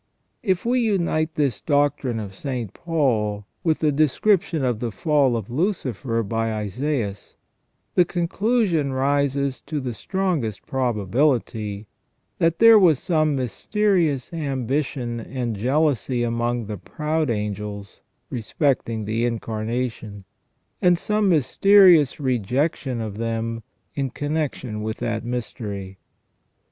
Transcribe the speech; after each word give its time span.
If 0.41 0.65
we 0.65 0.79
unite 0.79 1.35
this 1.35 1.61
doctrine 1.61 2.19
of 2.19 2.33
St. 2.33 2.73
Paul 2.73 3.45
with 3.63 3.77
the 3.77 3.91
description 3.91 4.65
of 4.65 4.79
the 4.79 4.89
fall 4.91 5.37
of 5.37 5.51
Lucifer 5.51 6.23
by 6.23 6.51
Isaias, 6.53 7.35
the 7.93 8.03
conclusion 8.03 8.93
rises 8.93 9.61
to 9.61 9.79
the 9.79 9.93
strongest 9.93 10.65
probability 10.65 11.85
that 12.39 12.57
there 12.57 12.79
was 12.79 12.97
some 12.97 13.35
mysterious 13.35 14.33
ambition 14.33 15.19
and 15.19 15.55
jealousy 15.55 16.23
among 16.23 16.65
the 16.65 16.77
proud 16.79 17.29
angels 17.29 18.01
respecting 18.31 19.05
the 19.05 19.23
Incarnation, 19.25 20.23
and 20.81 20.97
some 20.97 21.29
mysterious 21.29 22.19
rejection 22.19 23.01
of 23.01 23.19
them 23.19 23.61
in 23.93 24.09
connection 24.09 24.81
with 24.81 24.97
that 24.97 25.23
mystery. 25.23 25.99